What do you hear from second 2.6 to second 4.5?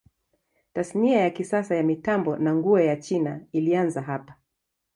ya China ilianza hapa.